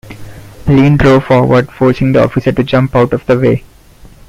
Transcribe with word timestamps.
Lynn 0.65 0.97
drove 0.97 1.25
forward, 1.25 1.69
forcing 1.71 2.11
the 2.11 2.23
officer 2.23 2.51
to 2.51 2.63
jump 2.63 2.95
out 2.95 3.13
of 3.13 3.23
the 3.27 3.37
way. 3.37 3.63